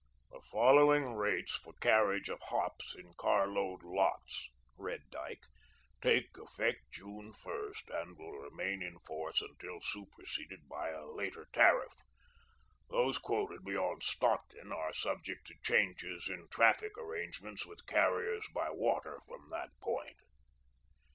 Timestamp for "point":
19.83-20.17